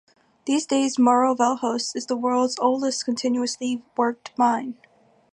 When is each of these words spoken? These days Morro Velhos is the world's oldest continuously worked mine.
These 0.45 0.65
days 0.65 0.97
Morro 0.97 1.35
Velhos 1.35 1.95
is 1.95 2.07
the 2.07 2.15
world's 2.15 2.57
oldest 2.57 3.05
continuously 3.05 3.83
worked 3.95 4.35
mine. 4.35 4.75